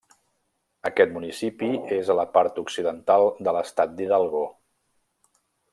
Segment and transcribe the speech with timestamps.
[0.89, 4.45] Aquest municipi és a la part occidental de l'estat d'Hidalgo.